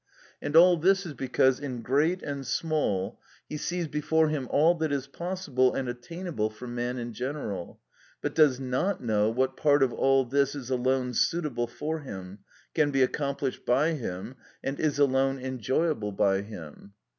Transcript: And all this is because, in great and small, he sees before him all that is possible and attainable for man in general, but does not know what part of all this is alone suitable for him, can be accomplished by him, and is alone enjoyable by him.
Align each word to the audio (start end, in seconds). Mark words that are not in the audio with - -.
And 0.41 0.55
all 0.55 0.77
this 0.77 1.05
is 1.05 1.13
because, 1.13 1.59
in 1.59 1.83
great 1.83 2.23
and 2.23 2.43
small, 2.43 3.19
he 3.47 3.55
sees 3.55 3.87
before 3.87 4.29
him 4.29 4.47
all 4.49 4.73
that 4.79 4.91
is 4.91 5.05
possible 5.05 5.75
and 5.75 5.87
attainable 5.87 6.49
for 6.49 6.65
man 6.65 6.97
in 6.97 7.13
general, 7.13 7.79
but 8.19 8.33
does 8.33 8.59
not 8.59 9.03
know 9.03 9.29
what 9.29 9.55
part 9.55 9.83
of 9.83 9.93
all 9.93 10.25
this 10.25 10.55
is 10.55 10.71
alone 10.71 11.13
suitable 11.13 11.67
for 11.67 11.99
him, 11.99 12.39
can 12.73 12.89
be 12.89 13.03
accomplished 13.03 13.63
by 13.63 13.89
him, 13.93 14.33
and 14.63 14.79
is 14.79 14.97
alone 14.97 15.37
enjoyable 15.37 16.11
by 16.13 16.41
him. 16.41 16.93